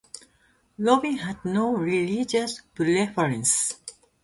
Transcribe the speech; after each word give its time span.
Robbins 0.79 1.21
had 1.21 1.45
no 1.45 1.75
religious 1.75 2.59
preference. 2.73 3.75